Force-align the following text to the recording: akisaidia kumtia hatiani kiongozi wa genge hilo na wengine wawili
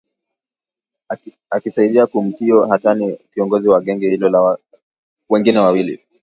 akisaidia 1.49 2.07
kumtia 2.07 2.55
hatiani 2.69 3.17
kiongozi 3.33 3.67
wa 3.69 3.81
genge 3.81 4.09
hilo 4.09 4.29
na 4.29 4.57
wengine 5.29 5.59
wawili 5.59 5.99